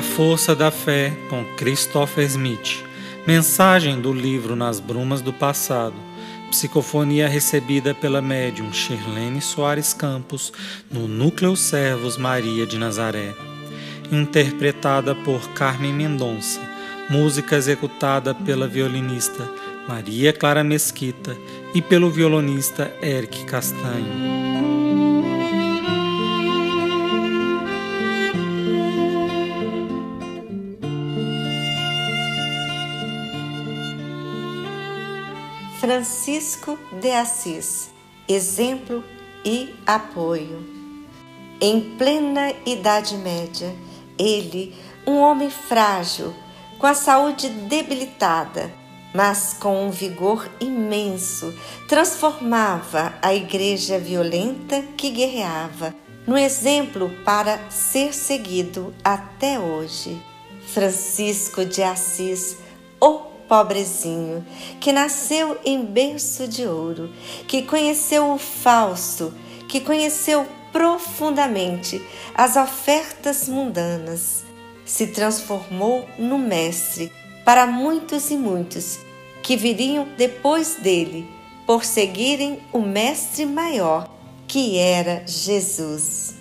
[0.00, 2.84] força da fé com Christopher Smith.
[3.26, 5.94] Mensagem do livro Nas Brumas do Passado.
[6.50, 10.52] Psicofonia recebida pela médium Shirlene Soares Campos
[10.90, 13.34] no Núcleo Servos Maria de Nazaré.
[14.12, 16.60] Interpretada por Carmen Mendonça.
[17.08, 19.48] Música executada pela violinista
[19.88, 21.36] Maria Clara Mesquita
[21.74, 24.49] e pelo violonista Eric Castanho.
[35.80, 37.88] Francisco de Assis,
[38.28, 39.02] exemplo
[39.42, 40.62] e apoio.
[41.58, 43.74] Em plena Idade Média,
[44.18, 46.34] ele, um homem frágil,
[46.78, 48.70] com a saúde debilitada,
[49.14, 51.54] mas com um vigor imenso,
[51.88, 55.94] transformava a igreja violenta que guerreava
[56.26, 60.22] no exemplo para ser seguido até hoje.
[60.66, 62.58] Francisco de Assis,
[63.00, 64.46] o pobrezinho,
[64.78, 67.12] que nasceu em berço de ouro,
[67.48, 69.34] que conheceu o falso,
[69.68, 72.00] que conheceu profundamente
[72.32, 74.44] as ofertas mundanas,
[74.84, 77.12] se transformou no mestre
[77.44, 79.00] para muitos e muitos
[79.42, 81.28] que viriam depois dele
[81.66, 84.08] por seguirem o mestre maior,
[84.46, 86.34] que era Jesus.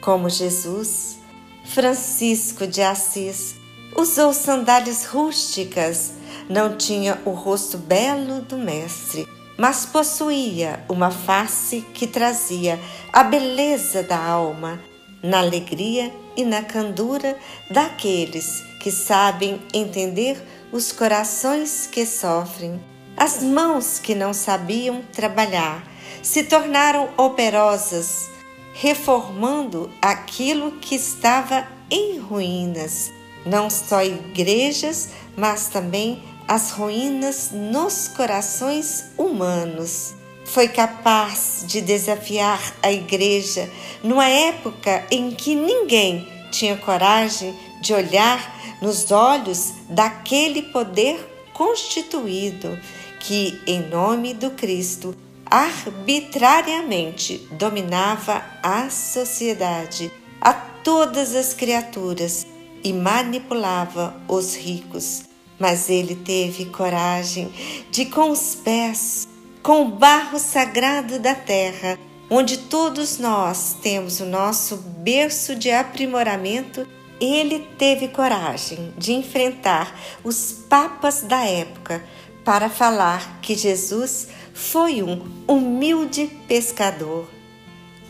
[0.00, 1.18] Como Jesus,
[1.64, 3.58] Francisco de Assis
[3.98, 6.12] Usou sandálias rústicas,
[6.48, 12.78] não tinha o rosto belo do mestre, mas possuía uma face que trazia
[13.12, 14.80] a beleza da alma,
[15.20, 17.36] na alegria e na candura
[17.72, 20.40] daqueles que sabem entender
[20.70, 22.80] os corações que sofrem.
[23.16, 25.82] As mãos que não sabiam trabalhar
[26.22, 28.30] se tornaram operosas,
[28.74, 33.17] reformando aquilo que estava em ruínas
[33.48, 40.14] não só igrejas, mas também as ruínas nos corações humanos.
[40.44, 43.68] Foi capaz de desafiar a igreja
[44.02, 52.78] numa época em que ninguém tinha coragem de olhar nos olhos daquele poder constituído
[53.20, 60.10] que, em nome do Cristo, arbitrariamente dominava a sociedade,
[60.40, 62.46] a todas as criaturas
[62.82, 65.22] e manipulava os ricos.
[65.58, 67.52] Mas ele teve coragem
[67.90, 69.26] de, com os pés,
[69.62, 71.98] com o barro sagrado da terra,
[72.30, 76.86] onde todos nós temos o nosso berço de aprimoramento,
[77.20, 82.04] ele teve coragem de enfrentar os papas da época
[82.44, 87.28] para falar que Jesus foi um humilde pescador.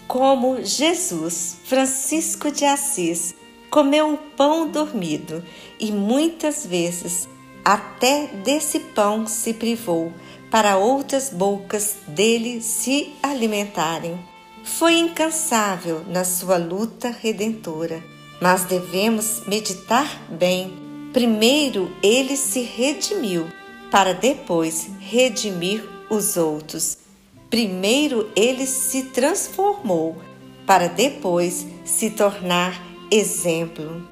[0.06, 3.34] Como Jesus, Francisco de Assis,
[3.78, 5.40] comeu o pão dormido
[5.78, 7.28] e muitas vezes
[7.64, 10.12] até desse pão se privou
[10.50, 14.18] para outras bocas dele se alimentarem.
[14.64, 18.02] Foi incansável na sua luta redentora,
[18.40, 20.72] mas devemos meditar bem.
[21.12, 23.46] Primeiro ele se redimiu,
[23.92, 26.98] para depois redimir os outros.
[27.48, 30.16] Primeiro ele se transformou,
[30.66, 34.06] para depois se tornar exemplo.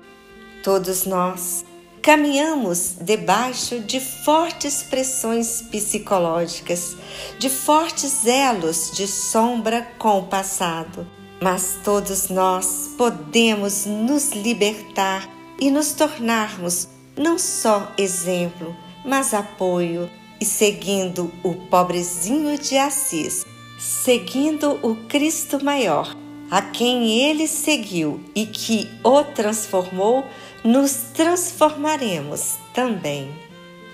[0.63, 1.65] Todos nós
[2.03, 6.97] caminhamos debaixo de fortes pressões psicológicas,
[7.39, 11.07] de fortes elos de sombra com o passado,
[11.41, 20.09] mas todos nós podemos nos libertar e nos tornarmos não só exemplo, mas apoio
[20.41, 23.45] e seguindo o pobrezinho de Assis,
[23.79, 26.15] seguindo o Cristo maior
[26.51, 30.25] a quem ele seguiu e que o transformou,
[30.63, 33.31] nos transformaremos também.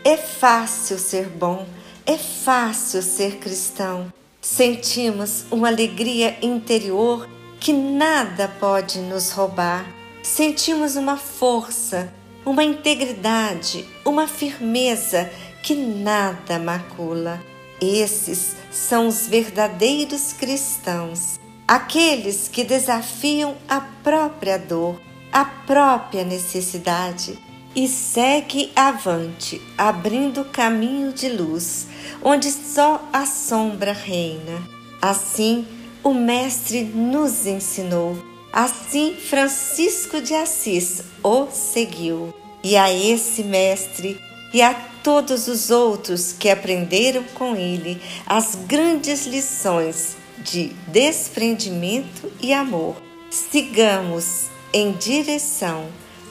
[0.05, 1.67] É fácil ser bom,
[2.05, 4.13] é fácil ser cristão.
[4.41, 7.29] Sentimos uma alegria interior
[7.61, 9.87] que nada pode nos roubar.
[10.23, 12.13] Sentimos uma força,
[12.45, 15.31] uma integridade, uma firmeza
[15.63, 17.41] que nada macula.
[17.81, 25.01] Esses são os verdadeiros cristãos aqueles que desafiam a própria dor,
[25.33, 27.39] a própria necessidade
[27.75, 31.87] e segue avante, abrindo caminho de luz,
[32.23, 34.63] onde só a sombra reina.
[35.01, 35.67] Assim,
[36.05, 38.17] o Mestre nos ensinou,
[38.53, 42.35] assim Francisco de Assis o seguiu.
[42.63, 44.21] E a esse Mestre
[44.53, 52.53] e a todos os outros que aprenderam com ele as grandes lições de desprendimento e
[52.53, 52.97] amor.
[53.31, 55.87] Sigamos em direção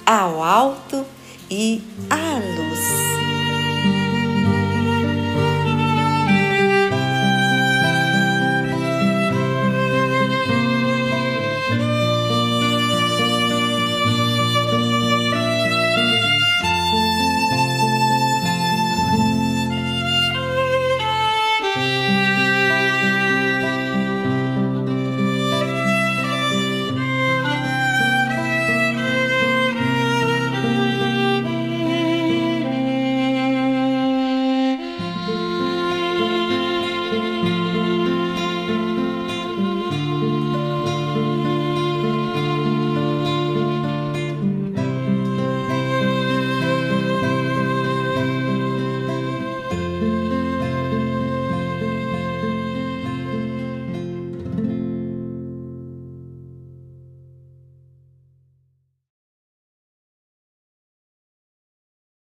[0.06, 1.06] ao alto
[1.50, 3.11] e à luz.